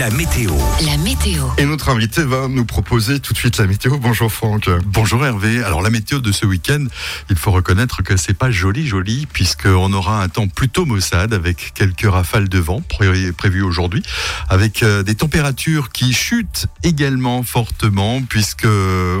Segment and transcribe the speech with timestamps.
[0.00, 0.50] la météo.
[0.86, 1.44] La météo.
[1.58, 3.98] Et notre invité va nous proposer tout de suite la météo.
[3.98, 4.70] Bonjour Franck.
[4.86, 5.62] Bonjour Hervé.
[5.62, 6.86] Alors la météo de ce week-end,
[7.28, 11.74] il faut reconnaître que c'est pas joli joli puisqu'on aura un temps plutôt maussade avec
[11.74, 14.02] quelques rafales de vent pré- prévues aujourd'hui,
[14.48, 18.66] avec euh, des températures qui chutent également fortement puisque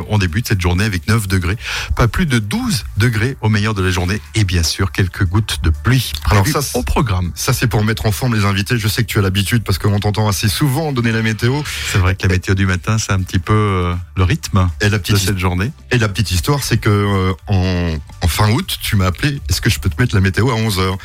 [0.08, 1.58] on débute cette journée avec 9 degrés,
[1.94, 5.58] pas plus de 12 degrés au meilleur de la journée et bien sûr quelques gouttes
[5.62, 7.32] de pluie Alors prévues ça, au programme.
[7.34, 8.78] Ça c'est pour mettre en forme les invités.
[8.78, 11.62] Je sais que tu as l'habitude parce qu'on t'entend assez souvent donner la météo.
[11.92, 14.84] C'est vrai que la météo du matin, c'est un petit peu euh, le rythme Et
[14.88, 15.72] la de petite, cette journée.
[15.90, 19.40] et la petite histoire, c'est que euh, en, en fin août, tu m'as appelé.
[19.48, 20.98] Est-ce que je peux te mettre la météo à 11 h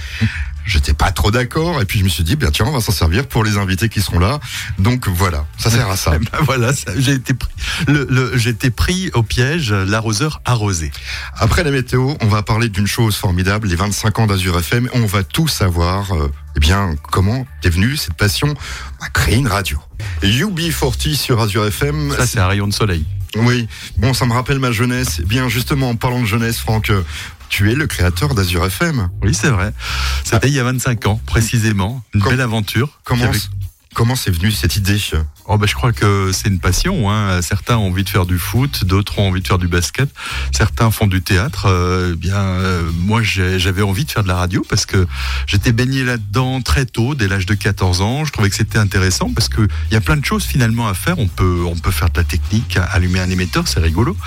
[0.65, 2.91] J'étais pas trop d'accord et puis je me suis dit bien tiens on va s'en
[2.91, 4.39] servir pour les invités qui seront là
[4.79, 7.49] donc voilà ça sert à ça ben voilà, j'ai été pris,
[7.87, 10.91] le, le- j'ai été pris au piège, l'arroseur arrosé.
[11.37, 14.89] Après la météo, on va parler d'une chose formidable, les 25 ans d'Azur FM.
[14.93, 18.53] On va tout savoir, euh, eh bien, comment t'es venu cette passion
[19.01, 19.77] à créer une radio.
[20.23, 22.11] UB40 sur Azur FM.
[22.15, 23.05] Ça, c'est un rayon de soleil.
[23.37, 25.17] Oui, bon, ça me rappelle ma jeunesse.
[25.21, 27.03] Eh bien, justement, en parlant de jeunesse, Franck, euh,
[27.49, 29.09] tu es le créateur d'Azur FM.
[29.23, 29.73] Oui, c'est vrai.
[30.23, 32.03] C'était il y a 25 ans, précisément.
[32.13, 32.99] Une Com- belle aventure.
[33.03, 33.39] Comment, avait-
[33.95, 34.99] comment c'est venu cette idée?
[35.47, 37.09] Oh, ben, je crois que c'est une passion.
[37.09, 37.41] Hein.
[37.41, 40.09] Certains ont envie de faire du foot, d'autres ont envie de faire du basket,
[40.51, 41.67] certains font du théâtre.
[41.67, 45.07] Euh, eh bien, euh, moi, j'avais envie de faire de la radio parce que
[45.47, 48.25] j'étais baigné là-dedans très tôt, dès l'âge de 14 ans.
[48.25, 50.93] Je trouvais que c'était intéressant parce que il y a plein de choses finalement à
[50.93, 51.17] faire.
[51.17, 54.17] On peut, on peut faire de la technique, allumer un émetteur, c'est rigolo.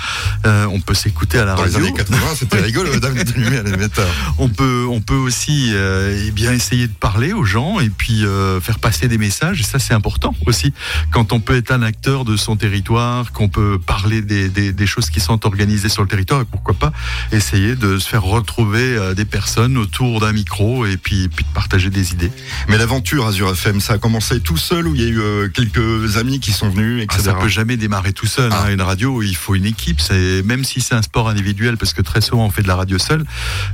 [0.45, 1.87] Euh, on peut s'écouter à la Dans les radio.
[1.87, 4.07] années 80, c'était rigolo d'allumer à l'émetteur.
[4.39, 8.23] On peut, on peut aussi eh bien essayer de parler aux gens et puis
[8.61, 9.58] faire passer des messages.
[9.59, 10.73] Et ça, c'est important aussi.
[11.11, 14.87] Quand on peut être un acteur de son territoire, qu'on peut parler des, des, des
[14.87, 16.91] choses qui sont organisées sur le territoire, et pourquoi pas
[17.31, 21.53] essayer de se faire retrouver euh, des personnes autour d'un micro et puis, puis de
[21.53, 22.31] partager des idées.
[22.67, 25.49] Mais l'aventure Azur FM, ça a commencé tout seul ou il y a eu euh,
[25.49, 27.21] quelques amis qui sont venus, Ah, etc.
[27.25, 28.49] ça peut jamais démarrer tout seul.
[28.53, 28.65] Ah.
[28.67, 28.73] hein.
[28.73, 29.99] Une radio, il faut une équipe.
[30.01, 32.75] C'est même si c'est un sport individuel, parce que très souvent on fait de la
[32.75, 33.25] radio seul.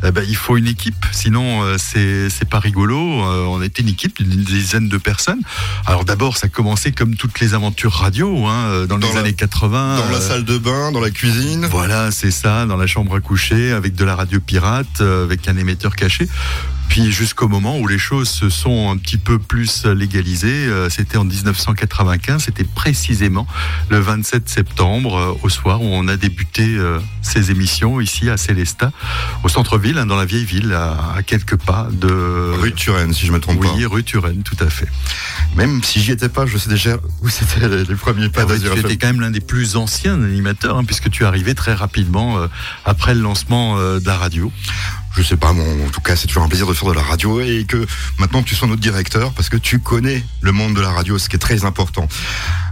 [0.03, 1.06] eh ben, il faut une équipe.
[1.12, 2.97] Sinon, euh, c'est c'est pas rigolo.
[3.24, 5.41] Euh, on était une équipe d'une dizaine de personnes.
[5.86, 9.13] Alors d'abord, ça a commencé comme toutes les aventures radio, hein, euh, dans, Dans les
[9.13, 9.97] la- années 80.
[9.97, 11.68] Dans la euh, salle de bain, dans la cuisine.
[11.72, 15.47] voilà, c'est ça, dans la chambre à coucher, avec de la radio pirate, euh, avec
[15.47, 16.28] un émetteur caché.
[16.90, 21.18] Puis jusqu'au moment où les choses se sont un petit peu plus légalisées, euh, c'était
[21.18, 23.47] en 1995, c'était précisément
[23.90, 28.38] le 27 septembre euh, au soir où on a débuté euh, ces émissions ici à
[28.38, 28.91] Célestat,
[29.44, 33.31] au centre-ville, hein, dans la vieille ville, à, quelques pas de Rue Turenne, si je
[33.31, 34.85] me trompe oui, rue Turenne, tout à fait.
[34.85, 35.56] pas.
[35.56, 38.74] Même si j'y étais pas, je sais déjà où c'était les, premiers pas Ah d'Azur
[38.74, 42.38] tu étais quand même l'un des plus anciens animateurs, hein, puisque tu arrivé très rapidement
[42.38, 42.47] euh,
[42.85, 44.51] après le lancement euh, de la radio.
[45.17, 47.01] Je sais pas, bon, en tout cas, c'est toujours un plaisir de faire de la
[47.01, 47.85] radio et que
[48.19, 51.29] maintenant tu sois notre directeur parce que tu connais le monde de la radio, ce
[51.29, 52.07] qui est très important.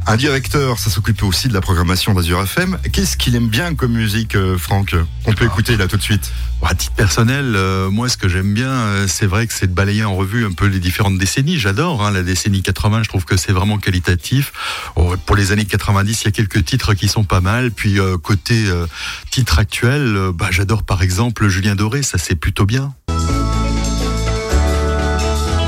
[0.06, 2.78] Un directeur, ça s'occupe aussi de la programmation d'Azur FM.
[2.92, 5.52] Qu'est-ce qu'il aime bien comme musique, euh, Franck On peut Ah.
[5.52, 6.32] écouter là tout de suite.
[6.60, 9.68] Bon, à titre personnel, euh, moi, ce que j'aime bien, euh, c'est vrai que c'est
[9.68, 11.58] de balayer en revue un peu les différentes décennies.
[11.58, 13.04] J'adore hein, la décennie 80.
[13.04, 14.52] Je trouve que c'est vraiment qualitatif.
[14.98, 17.72] Oh, pour les années 90, il y a quelques titres qui sont pas mal.
[17.72, 18.86] Puis euh, côté euh,
[19.32, 22.04] titre actuel, bah, j'adore par exemple Julien Doré.
[22.04, 22.94] Ça, c'est plutôt bien.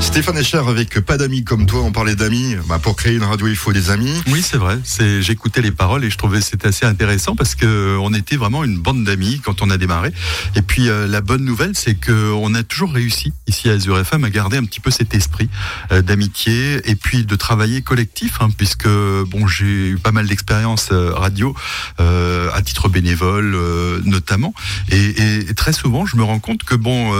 [0.06, 2.54] Stéphane Echer avec Pas d'amis comme toi, on parlait d'amis.
[2.68, 4.22] Bah, pour créer une radio, il faut des amis.
[4.28, 4.78] Oui, c'est vrai.
[5.20, 8.62] J'écoutais les paroles et je trouvais c'était assez intéressant parce que euh, on était vraiment
[8.62, 10.12] une bande d'amis quand on a démarré.
[10.54, 13.98] Et puis euh, la bonne nouvelle, c'est que on a toujours réussi ici à Azure
[13.98, 15.50] FM à garder un petit peu cet esprit
[15.90, 20.90] euh, d'amitié et puis de travailler collectif, hein, puisque bon, j'ai eu pas mal d'expériences
[20.92, 21.54] radio
[21.98, 23.56] à titre bénévole
[24.04, 24.54] notamment.
[24.90, 27.12] Et, très souvent, je me rends compte que bon,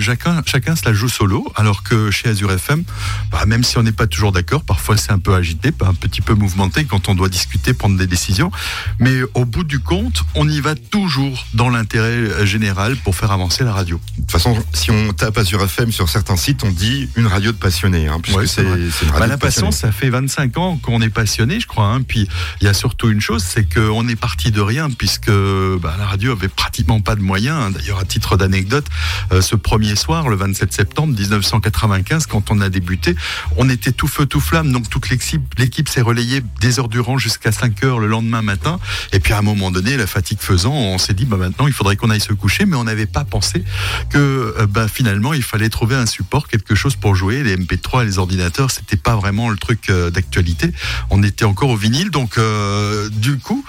[0.00, 2.84] chacun, chacun se la joue solo, alors que chez Azure FM,
[3.30, 6.20] bah, même si on n'est pas toujours d'accord, parfois c'est un peu agité, un petit
[6.20, 8.50] peu mouvementé quand on doit discuter, prendre des décisions.
[8.98, 13.30] Mais au bout du compte, on y va toujours dans l'intérêt euh, général pour faire
[13.32, 14.00] avancer la radio.
[14.16, 17.52] De toute façon, si on tape Azur FM sur certains sites, on dit une radio
[17.52, 21.00] de passionnés, hein, puisque Ouais, c'est c'est Bah, la patience, ça fait 25 ans qu'on
[21.00, 21.86] est passionné, je crois.
[21.86, 22.02] Hein.
[22.02, 22.28] Puis
[22.60, 26.06] il y a surtout une chose, c'est qu'on est parti de rien, puisque bah, la
[26.06, 27.56] radio avait pratiquement pas de moyens.
[27.60, 27.70] hein.
[27.70, 28.86] D'ailleurs, à titre d'anecdote,
[29.32, 33.14] euh, ce premier soir, le 27 septembre 1995, quand on a débuté,
[33.56, 34.72] on était tout feu tout flamme.
[34.72, 38.78] Donc toute l'équipe, s'est relayée des heures durant jusqu'à 5 heures le lendemain matin.
[39.12, 41.72] Et puis à un moment donné, la fatigue faisant, on s'est dit bah maintenant il
[41.72, 43.64] faudrait qu'on aille se coucher, mais on n'avait pas pensé
[44.10, 44.18] que
[44.58, 47.42] euh, bah, finalement il fallait trouver un support, quelque chose pour jouer.
[47.42, 50.72] Les MP3 et les ordinateurs, c'était pas vraiment le truc euh, d'actualité.
[51.10, 53.64] On était encore au vinyle, donc euh, du coup,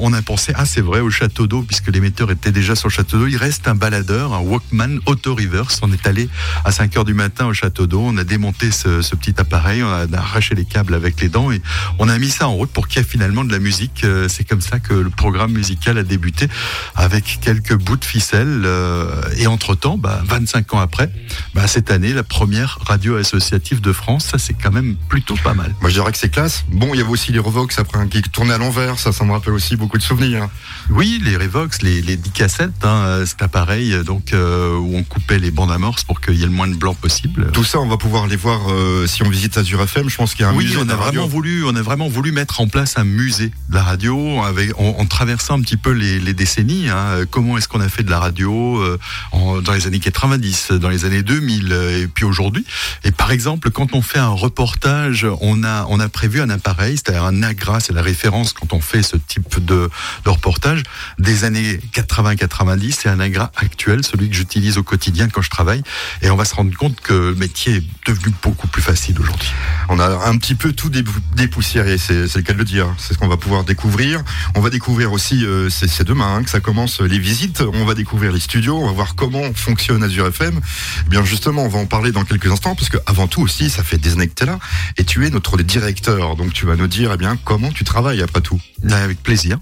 [0.00, 2.92] on a pensé ah c'est vrai au château d'eau puisque l'émetteur était déjà sur le
[2.92, 3.26] château d'eau.
[3.26, 5.80] Il reste un baladeur, un Walkman auto reverse.
[5.82, 6.28] On est allé
[6.64, 8.00] à 5 heures du matin au château château d'eau.
[8.02, 11.52] On a démonté ce, ce, petit appareil, on a arraché les câbles avec les dents
[11.52, 11.60] et
[11.98, 14.04] on a mis ça en route pour qu'il y ait finalement de la musique.
[14.04, 16.48] Euh, c'est comme ça que le programme musical a débuté
[16.96, 18.62] avec quelques bouts de ficelle.
[18.64, 21.12] Euh, et entre-temps, bah, 25 ans après,
[21.54, 25.52] bah, cette année, la première radio associative de France, ça c'est quand même plutôt pas
[25.52, 25.74] mal.
[25.82, 26.64] Moi je dirais que c'est classe.
[26.72, 29.24] Bon, il y avait aussi les Revox après un qui tournait à l'envers, ça, ça
[29.24, 30.48] me rappelle aussi beaucoup de souvenirs.
[30.88, 35.38] Oui, les Revox, les, les 10 cassettes, hein, cet appareil donc, euh, où on coupait
[35.38, 37.50] les bandes amorces pour qu'il y ait le moins de blanc possible.
[37.58, 40.08] Tout ça, on va pouvoir les voir euh, si on visite Azure FM.
[40.08, 42.06] Je pense qu'il y a un oui, musée on a vraiment voulu, on a vraiment
[42.06, 45.90] voulu mettre en place un musée de la radio avec, en, traversant un petit peu
[45.90, 46.88] les, les décennies.
[46.88, 47.24] Hein.
[47.28, 48.96] Comment est-ce qu'on a fait de la radio euh,
[49.32, 52.64] en, dans les années 90, dans les années 2000 et puis aujourd'hui.
[53.02, 56.96] Et par exemple, quand on fait un reportage, on a, on a prévu un appareil,
[56.96, 59.90] c'est-à-dire un AGRA, c'est la référence quand on fait ce type de,
[60.24, 60.84] de reportage
[61.18, 62.98] des années 80-90.
[63.00, 65.82] C'est un AGRA actuel, celui que j'utilise au quotidien quand je travaille.
[66.22, 69.48] Et on va se rendre compte que métier est devenu beaucoup plus facile aujourd'hui.
[69.88, 70.90] On a un petit peu tout
[71.34, 72.86] dépoussiéré, c'est le cas de le dire.
[72.98, 74.22] C'est ce qu'on va pouvoir découvrir.
[74.54, 77.62] On va découvrir aussi, euh, c'est demain hein, que ça commence les visites.
[77.62, 80.60] On va découvrir les studios, on va voir comment fonctionne Azure FM.
[81.06, 83.70] Eh bien justement, on va en parler dans quelques instants, parce que avant tout aussi,
[83.70, 84.58] ça fait des années que tu es là,
[84.98, 86.36] et tu es notre directeur.
[86.36, 88.60] Donc tu vas nous dire eh bien, comment tu travailles après tout.
[88.90, 89.58] Avec plaisir.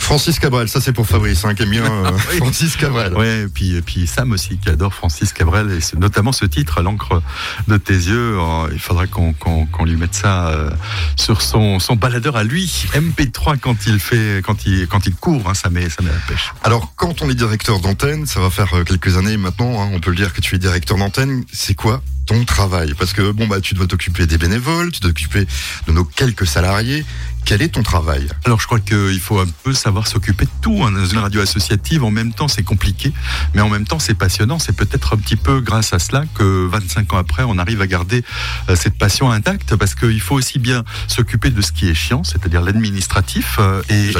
[0.00, 3.14] Francis Cabrel, ça c'est pour Fabrice, hein, qui aime bien euh, Francis Cabrel.
[3.14, 6.82] Ouais, et puis, et puis Sam aussi, qui adore Francis Cabrel, et notamment ce titre,
[6.82, 7.22] l'encre
[7.68, 8.36] de tes yeux.
[8.38, 10.70] Oh, il faudra qu'on lui mette ça euh,
[11.16, 15.48] sur son, son baladeur à lui, MP3 quand il fait, quand il, quand il court,
[15.48, 16.52] hein, ça met, ça met la pêche.
[16.64, 20.00] Alors, quand on est directeur d'antenne, ça va faire euh, quelques années maintenant, hein, on
[20.00, 21.44] peut le dire que tu es directeur d'antenne.
[21.52, 25.10] C'est quoi ton travail Parce que bon bah tu dois t'occuper des bénévoles, tu dois
[25.10, 25.46] t'occuper
[25.88, 27.04] de nos quelques salariés.
[27.44, 28.28] Quel est ton travail?
[28.44, 30.84] Alors je crois qu'il faut un peu savoir s'occuper de tout.
[30.84, 30.92] Hein.
[30.92, 33.12] Dans une radio associative, en même temps c'est compliqué,
[33.54, 34.60] mais en même temps c'est passionnant.
[34.60, 37.88] C'est peut-être un petit peu grâce à cela que 25 ans après, on arrive à
[37.88, 38.22] garder
[38.68, 42.22] euh, cette passion intacte, parce qu'il faut aussi bien s'occuper de ce qui est chiant,
[42.22, 44.12] c'est-à-dire l'administratif euh, et,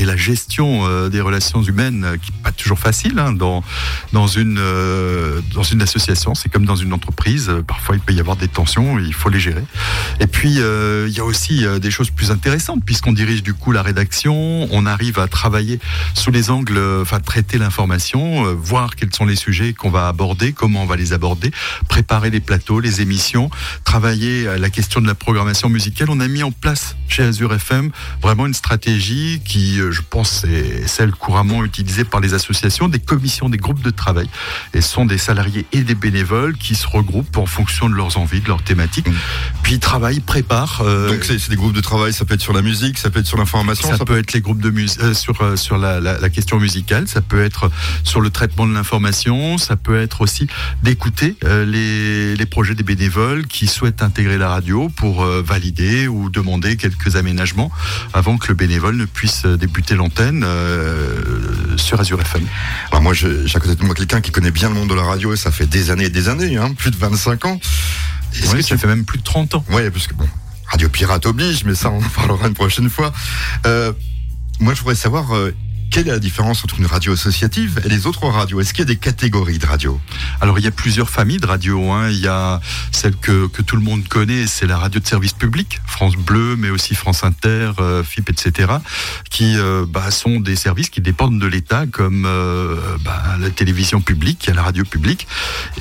[0.00, 3.62] et, la gestion euh, des relations humaines, qui n'est pas toujours facile hein, dans,
[4.12, 4.62] dans, une,
[5.52, 6.34] dans une association.
[6.34, 9.28] C'est comme dans une entreprise euh, parfois, il peut y avoir des tensions, il faut
[9.28, 9.64] les gérer.
[10.20, 13.54] Et puis, euh, il y a aussi euh, des choses plus intéressantes, puisqu'on dirige du
[13.54, 15.78] coup la rédaction, on arrive à travailler
[16.14, 20.82] sous les angles, enfin, traiter l'information, voir quels sont les sujets qu'on va aborder, comment
[20.82, 21.50] on va les aborder,
[21.88, 23.50] préparer les plateaux, les émissions,
[23.84, 26.08] travailler la question de la programmation musicale.
[26.10, 27.90] On a mis en place chez Azure FM
[28.20, 33.48] vraiment une stratégie qui, je pense, est celle couramment utilisée par les associations, des commissions,
[33.48, 34.28] des groupes de travail.
[34.74, 38.16] Et ce sont des salariés et des bénévoles qui se regroupent en fonction de leurs
[38.16, 39.08] envies, de leurs thématiques.
[39.08, 39.14] Mm.
[39.62, 40.82] Puis ils travaillent, préparent.
[40.84, 43.20] Euh, Donc c'est des groupes de travail, ça peut être sur la musique, ça peut
[43.20, 43.88] être sur l'information.
[43.96, 47.08] Ça, peut être les groupes de musique euh, sur euh, sur la, la, question musicale,
[47.08, 47.70] ça peut être
[48.04, 50.46] sur le traitement de l'information, ça peut être aussi
[50.82, 56.76] d'écouter les, les projets des bénévoles qui souhaitent intégrer la radio pour valider ou demander
[56.76, 57.70] quelques aménagements
[58.14, 60.46] avant que le bénévole ne puisse débuter l'antenne
[61.76, 62.46] sur Azure FM.
[62.90, 65.02] Alors moi, j'ai à côté de moi quelqu'un qui connaît bien le monde de la
[65.02, 67.60] radio et ça fait des années et des années, hein, plus de 25 ans.
[68.34, 69.64] Est-ce que ça fait même plus de 30 ans.
[69.70, 70.26] Oui, parce que bon,
[70.66, 73.12] Radio Pirate oblige, mais ça on en parlera une prochaine fois.
[73.66, 73.92] Euh,
[74.60, 75.54] moi, je voudrais savoir, euh,
[75.92, 78.60] quelle est la différence entre une radio associative et les autres radios?
[78.62, 80.00] Est-ce qu'il y a des catégories de radios?
[80.40, 81.92] Alors il y a plusieurs familles de radios.
[81.92, 82.08] Hein.
[82.08, 82.60] Il y a
[82.92, 86.70] celle que, tout le monde connaît, c'est la radio de service public, France Bleu, mais
[86.70, 88.72] aussi France Inter, euh, FIP, etc.,
[89.28, 94.00] qui euh, bah, sont des services qui dépendent de l'État, comme euh, bah, la télévision
[94.00, 95.26] publique, la radio publique.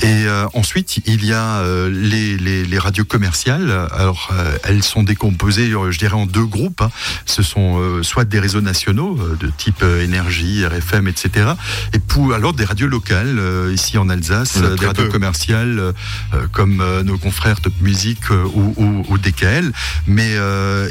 [0.01, 3.87] Et ensuite, il y a les, radios commerciales.
[3.93, 6.81] Alors elles sont décomposées, je dirais, en deux groupes.
[6.81, 6.91] Hein.
[7.25, 11.51] Ce sont soit des réseaux nationaux de type Énergie, RFM, etc.
[11.93, 15.93] Et pour alors des radios locales euh, ici en Alsace, des radios commerciales euh,
[16.51, 19.71] comme euh, nos confrères Top Music ou, ou, ou, DKL.
[20.07, 20.31] Mais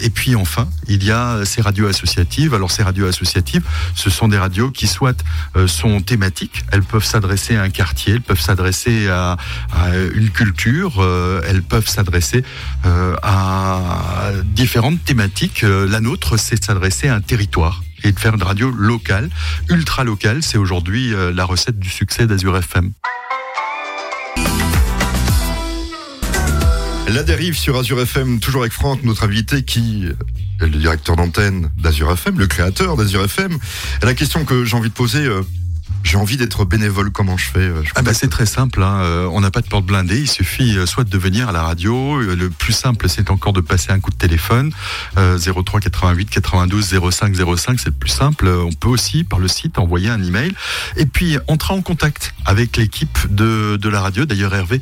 [0.03, 2.55] et puis enfin, il y a ces radios associatives.
[2.55, 3.63] Alors ces radios associatives,
[3.95, 5.25] ce sont des radios qui soit
[5.67, 6.65] sont thématiques.
[6.73, 9.37] Elles peuvent s'adresser à un quartier, elles peuvent s'adresser à,
[9.73, 11.05] à, une culture,
[11.47, 12.45] elles peuvent s'adresser
[12.85, 15.63] à différentes thématiques.
[15.63, 19.31] La nôtre, c'est s'adresser à un territoire et de faire une radio locale,
[19.69, 20.43] ultra locale.
[20.43, 22.93] C'est aujourd'hui euh, la recette du succès d'Azur FM.
[27.09, 30.07] La dérive sur Azure FM, toujours avec Franck, notre invité qui
[30.61, 33.59] est le directeur d'antenne d'Azure FM, le créateur d'Azure FM.
[34.03, 35.43] la question que j'ai envie de poser, euh,
[36.03, 39.01] j'ai envie d'être bénévole, comment je fais euh, je Ah bah c'est très simple, hein.
[39.03, 41.63] Euh, on n'a pas de porte blindée, il suffit euh, soit de venir à la
[41.63, 44.73] radio, le plus simple c'est encore de passer un coup de téléphone,
[45.17, 49.79] 03 88 92 05 05, c'est le plus simple, on peut aussi par le site
[49.79, 50.53] envoyer un email,
[50.97, 54.81] et puis entrer en contact avec l'équipe de, de la radio, d'ailleurs Hervé,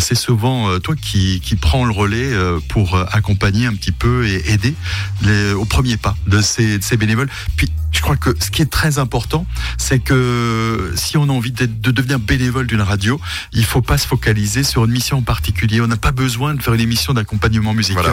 [0.00, 2.30] c'est souvent toi qui, qui prends le relais
[2.68, 4.74] pour accompagner un petit peu et aider
[5.22, 8.62] les, au premier pas de ces, de ces bénévoles, puis je crois que ce qui
[8.62, 9.46] est très important,
[9.78, 13.20] c'est que si on a envie de devenir bénévole d'une radio,
[13.52, 15.80] il faut pas se focaliser sur une mission en particulier.
[15.80, 18.12] On n'a pas besoin de faire une émission d'accompagnement musical.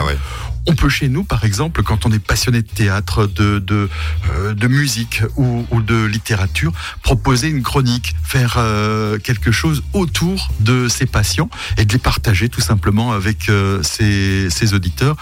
[0.66, 3.88] On peut chez nous, par exemple, quand on est passionné de théâtre, de, de,
[4.30, 10.50] euh, de musique ou, ou, de littérature, proposer une chronique, faire euh, quelque chose autour
[10.60, 15.16] de ses passions et de les partager tout simplement avec euh, ses, ses auditeurs.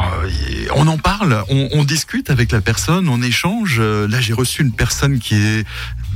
[0.00, 0.30] Euh,
[0.74, 3.76] on en parle, on, discute avec la personne, on échange.
[3.78, 5.66] Euh, là, j'ai reçu une personne qui est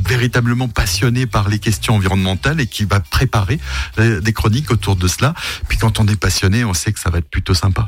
[0.03, 3.59] véritablement passionnée par les questions environnementales et qui va préparer
[3.99, 5.35] euh, des chroniques autour de cela.
[5.69, 7.87] Puis quand on est passionné, on sait que ça va être plutôt sympa.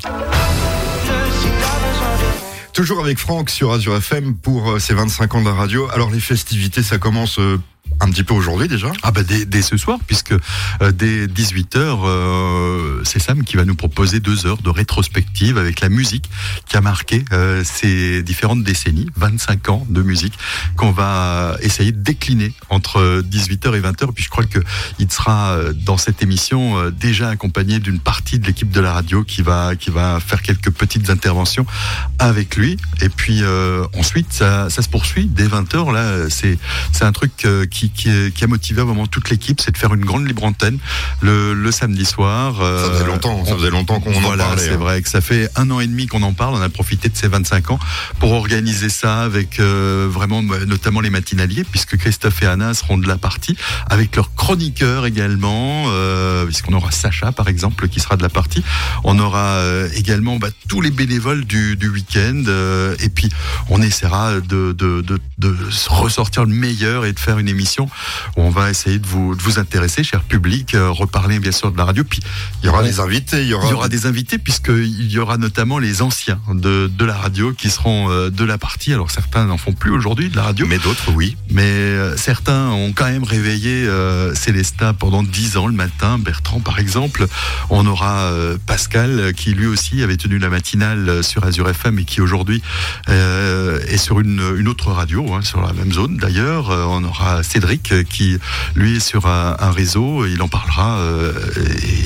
[2.75, 5.89] Toujours avec Franck sur Azure FM pour ses 25 ans de la radio.
[5.93, 7.41] Alors les festivités, ça commence
[8.01, 13.03] un petit peu aujourd'hui déjà Ah bah dès, ce soir, puisque euh, dès 18h, euh,
[13.05, 16.31] c'est Sam qui va nous proposer deux heures de rétrospective avec la musique
[16.67, 20.35] qui a marqué euh, ces différentes décennies, 25 ans de musique,
[20.77, 24.13] qu'on va essayer de décliner entre 18h et 20h.
[24.13, 24.61] Puis je crois que
[24.99, 29.43] il sera dans cette émission déjà accompagné d'une partie de l'équipe de la radio qui
[29.43, 31.67] va qui va faire quelques petites interventions
[32.19, 32.77] avec lui.
[33.01, 33.43] Et puis
[33.97, 35.93] ensuite, ça, ça se poursuit dès 20h.
[35.93, 36.59] Là, c'est
[37.05, 40.05] un truc qui qui, a motivé à un moment toute l'équipe, c'est de faire une
[40.05, 40.79] grande libre antenne
[41.21, 42.57] le, samedi soir.
[42.57, 44.45] ça faisait euh, longtemps, ça faisait longtemps qu'on en parlait.
[44.57, 44.77] C'est hein.
[44.77, 46.55] vrai que ça fait un an et demi qu'on en parle.
[46.55, 47.79] On a profité de ces 25 ans
[48.19, 52.99] pour organiser ça avec euh, vraiment bah, notamment les matinaliers, puisque Christophe et Anna seront
[52.99, 53.57] de la partie,
[53.91, 58.65] avec leurs chroniqueurs également, euh, puisqu'on aura Sacha par exemple qui sera de la partie.
[59.05, 59.61] On aura
[59.95, 62.45] également bah, tous les bénévoles du, du week-end,
[62.99, 63.29] et puis
[63.69, 65.57] on essaiera de, de, de, de
[65.89, 69.43] ressortir le meilleur et de faire une émission où on va essayer de vous, de
[69.43, 72.05] vous intéresser, cher public, euh, reparler bien sûr de la radio.
[72.05, 72.21] Puis
[72.63, 73.43] il y aura des invités.
[73.43, 76.91] Il y aura, il y aura des invités puisqu'il y aura notamment les anciens de,
[76.93, 78.93] de la radio qui seront euh, de la partie.
[78.93, 80.67] Alors certains n'en font plus aujourd'hui de la radio.
[80.67, 81.37] Mais d'autres, oui.
[81.51, 83.89] Mais euh, certains ont quand même réveillé
[84.35, 86.19] Célestin pendant dix ans le matin.
[86.19, 87.27] Bertrand, par exemple.
[87.71, 88.31] On aura
[88.67, 92.63] Pascal qui lui aussi avait tenu la matinale sur Azure FM et qui aujourd'hui
[93.09, 96.71] est sur une, une autre radio, hein, sur la même zone d'ailleurs.
[96.71, 98.39] On aura Cédric euh, qui
[98.75, 100.99] lui est sur un, réseau, il en parlera.
[100.99, 101.33] Euh,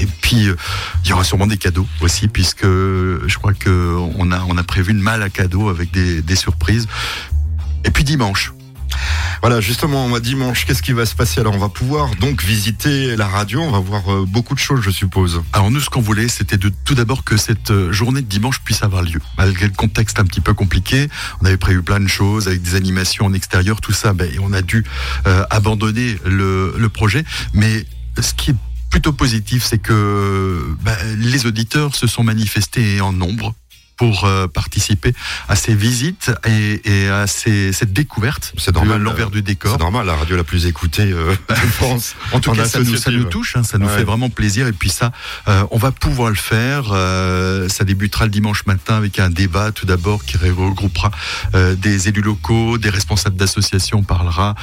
[0.00, 0.56] et, puis euh,
[1.04, 4.62] il y aura sûrement des cadeaux aussi, puisque je crois que on a on a
[4.62, 6.88] prévu une malle à cadeaux avec des surprises.
[7.84, 8.52] Et puis dimanche,
[9.40, 11.40] voilà, justement, on dimanche, qu'est-ce qui va se passer?
[11.40, 14.80] Alors, on va pouvoir donc visiter la radio, on va voir euh, beaucoup de choses,
[14.82, 15.42] je suppose.
[15.52, 18.60] Alors, nous, ce qu'on voulait, c'était de tout d'abord que cette euh, journée de dimanche
[18.60, 19.20] puisse avoir lieu.
[19.36, 21.08] Malgré le contexte un petit peu compliqué,
[21.40, 24.52] on avait prévu plein de choses avec des animations en extérieur, tout ça, ben, on
[24.52, 24.84] a dû
[25.26, 27.24] euh, abandonner le, projet.
[27.54, 27.86] Mais
[28.20, 28.56] ce qui est
[28.90, 33.54] plutôt positif, c'est que ben, les auditeurs se sont manifestés en nombre
[34.02, 35.14] pour euh, participer
[35.48, 38.52] à ces visites et, et à ces, cette découverte.
[38.58, 39.00] C'est normal.
[39.00, 39.74] L'envers du décor.
[39.74, 42.16] C'est normal, la radio la plus écoutée euh, de France.
[42.32, 44.66] en tout cas, ça nous, ça nous, touche, hein, ça nous fait vraiment plaisir.
[44.66, 45.12] Et puis ça,
[45.46, 46.90] euh, on va pouvoir le faire.
[46.90, 51.12] Euh, ça débutera le dimanche matin avec un débat tout d'abord qui regroupera
[51.54, 54.56] euh, des élus locaux, des responsables d'associations, on parlera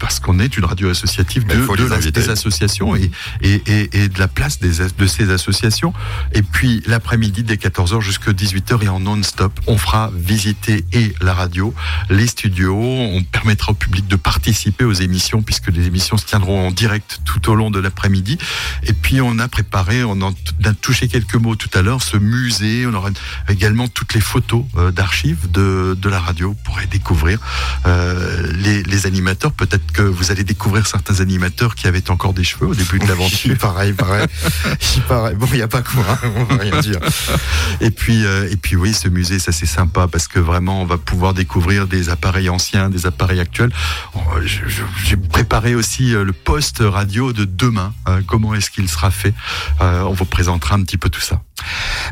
[0.00, 4.18] parce qu'on est une radio associative de, de des associations et, et, et, et, de
[4.18, 5.92] la place des, de ces associations.
[6.32, 9.58] Et puis l'après-midi dès 14h jusqu'à 18h et en non-stop.
[9.66, 11.74] On fera visiter et la radio,
[12.08, 12.76] les studios.
[12.76, 17.20] On permettra au public de participer aux émissions puisque les émissions se tiendront en direct
[17.24, 18.38] tout au long de l'après-midi.
[18.84, 22.86] Et puis on a préparé, on a touché quelques mots tout à l'heure, ce musée.
[22.86, 23.10] On aura
[23.48, 26.54] également toutes les photos euh, d'archives de, de la radio.
[26.64, 27.38] Pourrez découvrir
[27.86, 29.52] euh, les, les animateurs.
[29.52, 33.06] Peut-être que vous allez découvrir certains animateurs qui avaient encore des cheveux au début de
[33.06, 33.56] l'aventure.
[33.58, 34.26] pareil, pareil.
[35.08, 35.36] pareil.
[35.36, 37.00] Bon, il n'y a pas quoi, hein, on va rien dire.
[37.80, 40.84] Et puis, euh, et puis oui, ce musée, ça c'est sympa parce que vraiment, on
[40.84, 43.72] va pouvoir découvrir des appareils anciens, des appareils actuels.
[44.14, 44.20] Oh,
[45.04, 47.92] j'ai préparé aussi euh, le poste radio de demain.
[48.06, 49.34] Hein, comment est-ce qu'il sera fait
[49.80, 51.42] euh, On vous présentera un petit peu tout ça.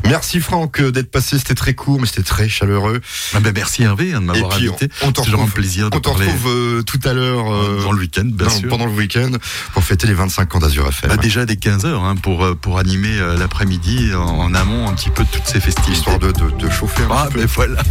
[0.05, 3.01] Merci Franck d'être passé, c'était très court mais c'était très chaleureux.
[3.33, 4.89] Ah ben merci Hervé hein, de m'avoir invité.
[5.01, 6.25] On retrouve, un plaisir de on parler.
[6.25, 7.45] retrouve euh, tout à l'heure
[7.81, 8.69] dans le week-end, bien sûr.
[8.69, 9.31] Pendant le week-end
[9.73, 11.09] pour fêter les 25 ans d'Azur FM.
[11.09, 15.23] Bah, déjà dès 15 h hein, pour pour animer l'après-midi en, amont un petit peu
[15.23, 15.93] de toutes ces festivités.
[15.93, 17.43] Histoire de, de, de chauffer un ah, peu.
[17.55, 17.81] voilà.